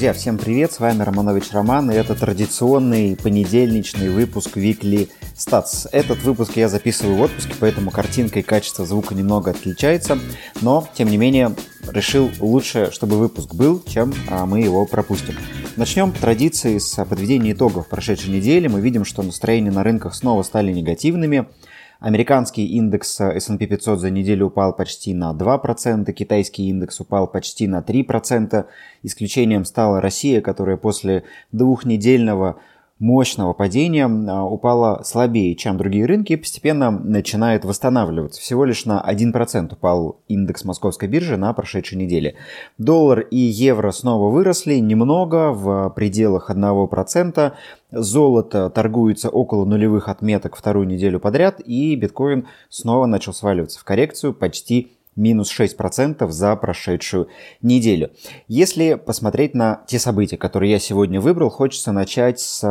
[0.00, 5.90] Друзья, всем привет, с вами Романович Роман, и это традиционный понедельничный выпуск Weekly Stats.
[5.92, 10.18] Этот выпуск я записываю в отпуске, поэтому картинка и качество звука немного отличается,
[10.62, 11.54] но, тем не менее,
[11.92, 15.34] решил лучше, чтобы выпуск был, чем а, мы его пропустим.
[15.76, 18.68] Начнем традиции с подведения итогов прошедшей недели.
[18.68, 21.46] Мы видим, что настроения на рынках снова стали негативными.
[22.00, 27.80] Американский индекс S&P 500 за неделю упал почти на 2%, китайский индекс упал почти на
[27.80, 28.64] 3%.
[29.02, 32.58] Исключением стала Россия, которая после двухнедельного
[33.00, 38.40] мощного падения а, упала слабее, чем другие рынки, и постепенно начинает восстанавливаться.
[38.40, 42.36] Всего лишь на 1% упал индекс московской биржи на прошедшей неделе.
[42.78, 47.52] Доллар и евро снова выросли немного, в пределах 1%.
[47.90, 54.34] Золото торгуется около нулевых отметок вторую неделю подряд, и биткоин снова начал сваливаться в коррекцию
[54.34, 57.28] почти минус 6% за прошедшую
[57.62, 58.10] неделю.
[58.48, 62.64] Если посмотреть на те события, которые я сегодня выбрал, хочется начать с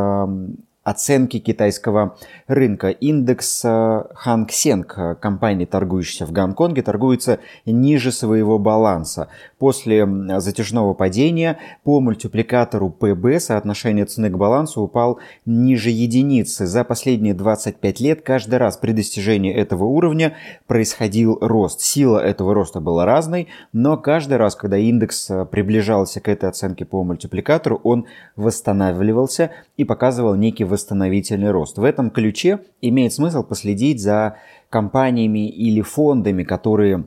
[0.82, 2.88] оценки китайского рынка.
[2.88, 9.28] Индекс Seng э, компании, торгующейся в Гонконге, торгуется ниже своего баланса.
[9.58, 16.66] После затяжного падения по мультипликатору PB соотношение цены к балансу упал ниже единицы.
[16.66, 20.34] За последние 25 лет каждый раз при достижении этого уровня
[20.66, 21.80] происходил рост.
[21.80, 26.86] Сила этого роста была разной, но каждый раз, когда индекс э, приближался к этой оценке
[26.86, 28.06] по мультипликатору, он
[28.36, 31.76] восстанавливался и показывал некий восстановительный рост.
[31.76, 34.36] В этом ключе имеет смысл последить за
[34.70, 37.04] компаниями или фондами, которые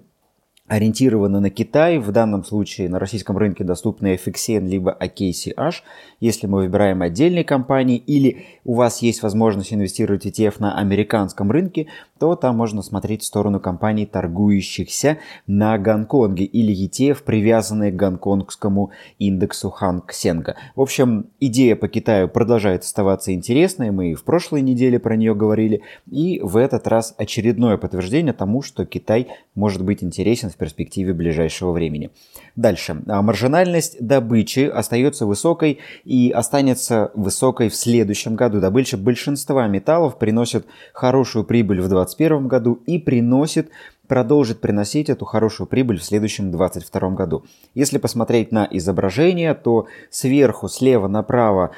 [0.67, 5.75] ориентированы на Китай, в данном случае на российском рынке доступны FXN либо AKCH,
[6.19, 11.87] если мы выбираем отдельные компании, или у вас есть возможность инвестировать ETF на американском рынке,
[12.23, 18.91] то там можно смотреть в сторону компаний, торгующихся на Гонконге, или ETF, привязанные к гонконгскому
[19.19, 20.55] индексу Ханг Сенга.
[20.77, 25.35] В общем, идея по Китаю продолжает оставаться интересной, мы и в прошлой неделе про нее
[25.35, 31.13] говорили, и в этот раз очередное подтверждение тому, что Китай может быть интересен в перспективе
[31.13, 32.09] ближайшего времени.
[32.55, 33.01] Дальше.
[33.07, 38.61] А маржинальность добычи остается высокой и останется высокой в следующем году.
[38.61, 43.69] Добыча большинства металлов приносит хорошую прибыль в 2021 году и приносит
[44.07, 47.45] продолжит приносить эту хорошую прибыль в следующем 2022 году.
[47.73, 51.71] Если посмотреть на изображение, то сверху, слева направо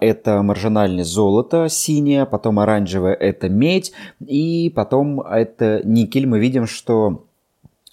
[0.00, 6.26] это маржинальность золота, синяя, потом оранжевая это медь, и потом это никель.
[6.26, 7.24] Мы видим, что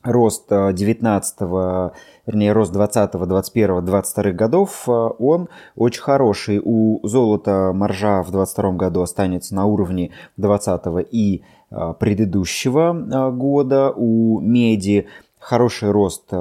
[0.03, 1.89] рост 19 э,
[2.25, 6.61] вернее, рост 20, 21, 22 годов, э, он очень хороший.
[6.63, 11.43] У золота маржа в 22 году останется на уровне 20 и
[11.99, 13.91] предыдущего года.
[13.95, 15.07] У меди
[15.39, 16.35] Хороший рост э,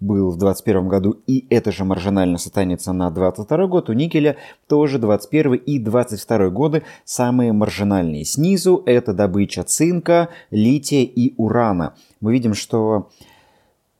[0.00, 3.88] был в 2021 году, и это же маржинально останется на 2022 год.
[3.88, 4.36] У никеля
[4.68, 8.26] тоже 2021 и 2022 годы самые маржинальные.
[8.26, 11.94] Снизу это добыча цинка, лития и урана.
[12.20, 13.08] Мы видим, что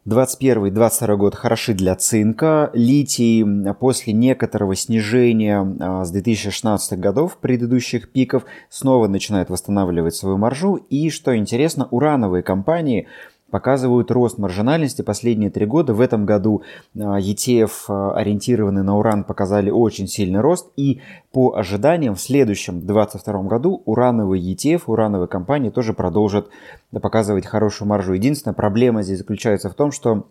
[0.06, 2.70] 21-22 год хороши для цинка.
[2.74, 3.42] Литий
[3.80, 10.76] после некоторого снижения э, с 2016 годов, предыдущих пиков, снова начинает восстанавливать свою маржу.
[10.90, 13.06] И, что интересно, урановые компании–
[13.54, 15.94] показывают рост маржинальности последние три года.
[15.94, 16.64] В этом году
[16.98, 20.72] а, ETF, а, ориентированные на уран, показали очень сильный рост.
[20.74, 21.00] И
[21.30, 26.48] по ожиданиям в следующем 2022 году урановые ETF, урановые компании тоже продолжат
[26.90, 28.14] показывать хорошую маржу.
[28.14, 30.26] Единственная проблема здесь заключается в том, что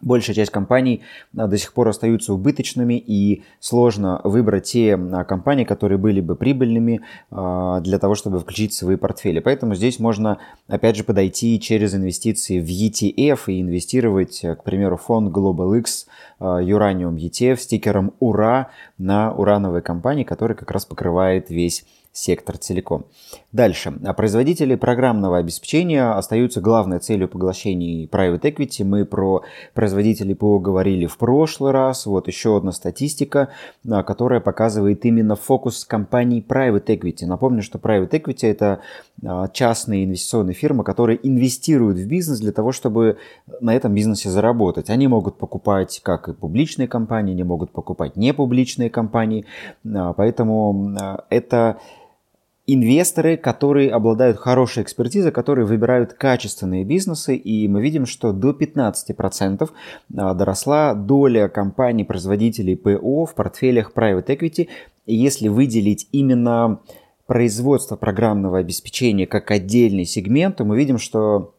[0.00, 1.02] Большая часть компаний
[1.36, 6.36] а, до сих пор остаются убыточными и сложно выбрать те а, компании, которые были бы
[6.36, 7.00] прибыльными
[7.30, 9.40] а, для того, чтобы включить в свои портфели.
[9.40, 10.38] Поэтому здесь можно,
[10.68, 16.06] опять же, подойти через инвестиции в ETF и инвестировать, к примеру, фонд Global X
[16.38, 23.06] Uranium ETF с тикером УРА на урановые компании, который как раз покрывает весь сектор целиком.
[23.52, 23.94] Дальше.
[24.04, 28.84] А производители программного обеспечения остаются главной целью поглощения private equity.
[28.84, 29.42] Мы про
[29.74, 32.06] производителей ПО говорили в прошлый раз.
[32.06, 33.48] Вот еще одна статистика,
[33.88, 37.26] а, которая показывает именно фокус компаний private equity.
[37.26, 38.80] Напомню, что private equity это
[39.24, 43.18] а, частные инвестиционные фирмы, которые инвестируют в бизнес для того, чтобы
[43.60, 44.90] на этом бизнесе заработать.
[44.90, 49.46] Они могут покупать как и публичные компании, они могут покупать непубличные компании.
[49.84, 50.96] Поэтому
[51.30, 51.78] это
[52.68, 59.70] инвесторы, которые обладают хорошей экспертизой, которые выбирают качественные бизнесы, и мы видим, что до 15%
[60.16, 64.68] а, доросла доля компаний-производителей ПО в портфелях Private Equity.
[65.06, 66.80] Если выделить именно
[67.26, 71.54] производство программного обеспечения как отдельный сегмент, то мы видим, что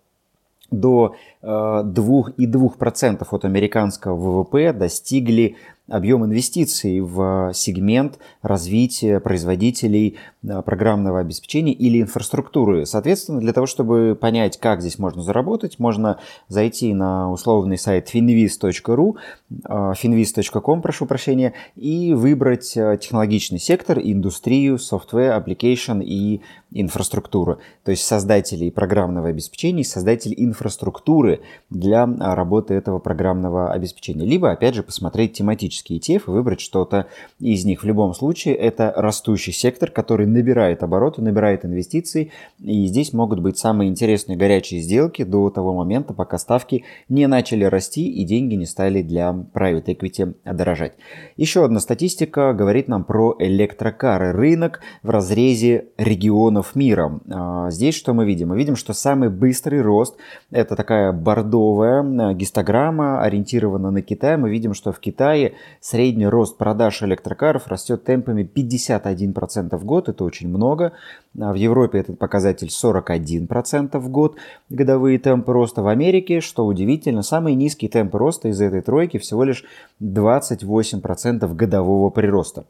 [0.70, 5.56] до 2,2% э, от американского ВВП достигли
[5.90, 12.86] объем инвестиций в сегмент развития производителей э, программного обеспечения или инфраструктуры.
[12.86, 19.16] Соответственно, для того, чтобы понять, как здесь можно заработать, можно зайти на условный сайт finviz.ru,
[19.50, 27.60] finviz.com, прошу прощения, и выбрать технологичный сектор, индустрию, software, application и инфраструктуру.
[27.84, 34.26] То есть создатели программного обеспечения, создатели инфраструктуры для работы этого программного обеспечения.
[34.26, 35.34] Либо, опять же, посмотреть
[35.80, 37.08] тематические ETF и выбрать что-то
[37.40, 37.84] из них.
[37.84, 42.32] В любом случае, это растущий сектор, который набирает обороты, набирает инвестиции.
[42.60, 47.64] И здесь могут быть самые интересные горячие сделки до того момента, пока ставки не начали
[47.66, 50.94] расти и деньги не стали для private equity дорожать.
[51.38, 54.32] Еще одна статистика говорит нам про электрокары.
[54.32, 57.20] Рынок в разрезе регионов мира.
[57.30, 58.50] А, здесь что мы видим?
[58.50, 60.16] Мы видим, что самый быстрый рост–
[60.52, 64.38] это такая бордовая э, гистограмма, ориентирована на Китай.
[64.38, 70.10] Мы видим, что в Китае средний рост продаж электрокаров растет темпами 51% в год.
[70.10, 70.94] Это очень много.
[71.40, 74.38] А в Европе этот показатель 41% в год
[74.70, 75.82] годовые темпы роста.
[75.82, 79.64] В Америке, что удивительно, самый низкий темп роста из этой тройки всего лишь
[80.02, 82.66] 28% годового прироста.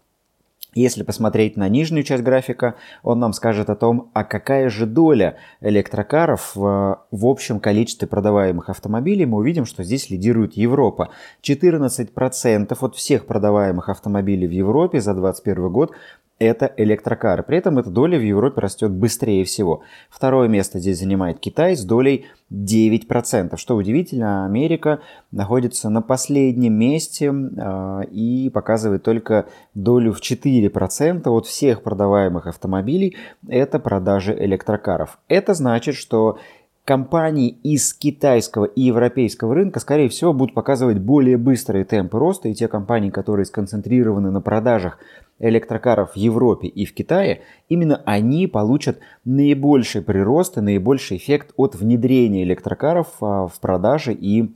[0.76, 5.38] Если посмотреть на нижнюю часть графика, он нам скажет о том, а какая же доля
[5.62, 9.26] электрокаров в, в общем количестве продаваемых автомобилей.
[9.26, 11.10] Мы увидим, что здесь лидирует Европа.
[11.42, 15.92] 14% от всех продаваемых автомобилей в Европе за 2021 год
[16.40, 17.44] это электрокары.
[17.44, 19.84] При этом эта доля в Европе растет быстрее всего.
[20.10, 23.58] Второе место здесь занимает Китай с долей 9%.
[23.58, 25.02] Что удивительно, Америка
[25.32, 33.18] находится на последнем месте э, и показывает только долю в 4% от всех продаваемых автомобилей.
[33.48, 35.20] Это продажи электрокаров.
[35.28, 36.40] Это значит, что
[36.86, 42.56] компании из китайского и европейского рынка, скорее всего, будут показывать более быстрые темпы роста, и
[42.56, 44.98] те компании, которые сконцентрированы на продажах
[45.40, 51.76] электрокаров в Европе и в Китае, именно они получат наибольший прирост и наибольший эффект от
[51.76, 54.52] внедрения электрокаров а, в продаже и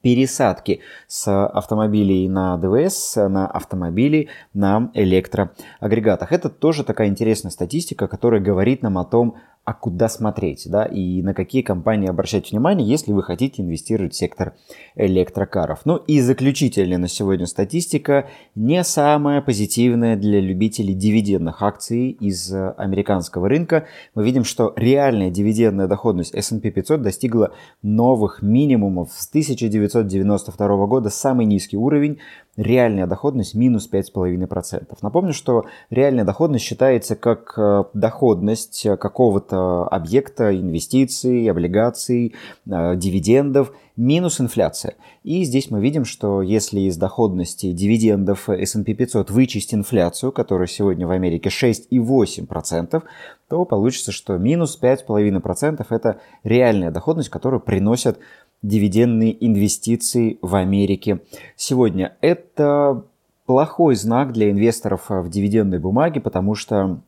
[0.00, 6.32] пересадки с автомобилей на ДВС на автомобили на электроагрегатах.
[6.32, 9.36] Это тоже такая интересная статистика, которая говорит нам о том,
[9.68, 14.16] а куда смотреть, да, и на какие компании обращать внимание, если вы хотите инвестировать в
[14.16, 14.54] сектор
[14.96, 15.80] электрокаров.
[15.84, 23.46] Ну и заключительная на сегодня статистика не самая позитивная для любителей дивидендных акций из американского
[23.46, 23.84] рынка.
[24.14, 31.44] Мы видим, что реальная дивидендная доходность S&P 500 достигла новых минимумов с 1992 года, самый
[31.44, 32.20] низкий уровень
[32.58, 34.98] реальная доходность минус 5,5%.
[35.00, 42.34] Напомню, что реальная доходность считается как э, доходность какого-то объекта, инвестиций, облигаций,
[42.66, 44.94] э, дивидендов минус инфляция.
[45.24, 51.06] И здесь мы видим, что если из доходности дивидендов S&P 500 вычесть инфляцию, которая сегодня
[51.06, 53.02] в Америке 6,8%,
[53.48, 58.18] то получится, что минус 5,5% это реальная доходность, которую приносят
[58.62, 61.20] дивидендные инвестиции в Америке
[61.56, 62.16] сегодня.
[62.20, 63.04] Это
[63.46, 67.00] плохой знак для инвесторов в дивидендной бумаге, потому что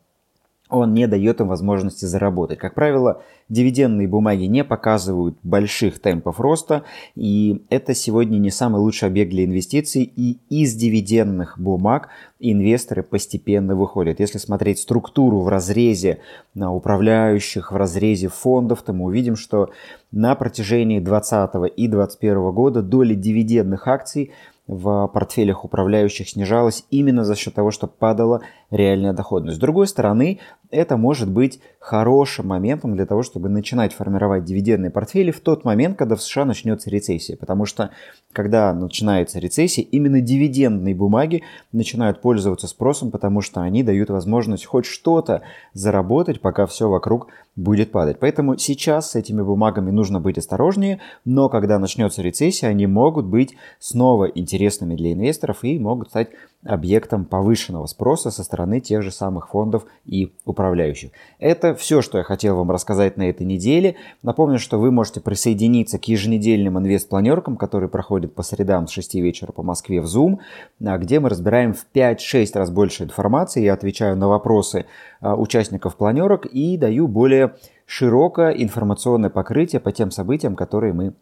[0.70, 2.58] он не дает им возможности заработать.
[2.58, 6.84] Как правило, дивидендные бумаги не показывают больших темпов роста,
[7.14, 13.74] и это сегодня не самый лучший объект для инвестиций, и из дивидендных бумаг инвесторы постепенно
[13.74, 14.20] выходят.
[14.20, 16.20] Если смотреть структуру в разрезе
[16.54, 19.70] на управляющих, в разрезе фондов, то мы увидим, что
[20.12, 24.32] на протяжении 2020 и 2021 года доля дивидендных акций
[24.70, 29.56] в портфелях управляющих снижалась именно за счет того, что падала реальная доходность.
[29.56, 30.38] С другой стороны,
[30.70, 35.98] это может быть хорошим моментом для того, чтобы начинать формировать дивидендные портфели в тот момент,
[35.98, 37.36] когда в США начнется рецессия.
[37.36, 37.90] Потому что,
[38.32, 44.86] когда начинается рецессия, именно дивидендные бумаги начинают пользоваться спросом, потому что они дают возможность хоть
[44.86, 48.18] что-то заработать, пока все вокруг будет падать.
[48.20, 53.56] Поэтому сейчас с этими бумагами нужно быть осторожнее, но когда начнется рецессия, они могут быть
[53.80, 56.28] снова интересными для инвесторов и могут стать
[56.64, 61.10] объектом повышенного спроса со стороны тех же самых фондов и управляющих.
[61.38, 63.96] Это все, что я хотел вам рассказать на этой неделе.
[64.22, 69.52] Напомню, что вы можете присоединиться к еженедельным инвест-планеркам, которые проходят по средам с 6 вечера
[69.52, 70.38] по Москве в Zoom,
[70.84, 73.62] а, где мы разбираем в 5-6 раз больше информации.
[73.62, 74.84] Я отвечаю на вопросы
[75.20, 77.54] а, участников планерок и даю более
[77.86, 81.14] широкое информационное покрытие по тем событиям, которые мы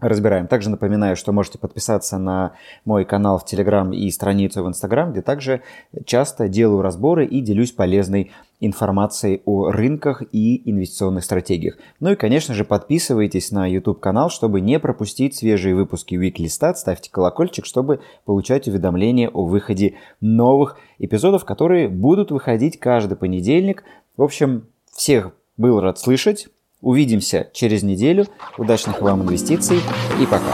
[0.00, 0.46] разбираем.
[0.46, 2.52] Также напоминаю, что можете подписаться на
[2.84, 5.62] мой канал в Телеграм и страницу в Инстаграм, где также
[6.04, 11.78] часто делаю разборы и делюсь полезной информацией о рынках и инвестиционных стратегиях.
[12.00, 16.74] Ну и, конечно же, подписывайтесь на YouTube канал, чтобы не пропустить свежие выпуски Weekly Stat,
[16.74, 23.84] ставьте колокольчик, чтобы получать уведомления о выходе новых эпизодов, которые будут выходить каждый понедельник.
[24.16, 26.48] В общем, всех был рад слышать.
[26.80, 28.26] Увидимся через неделю.
[28.56, 29.80] Удачных вам инвестиций
[30.20, 30.52] и пока.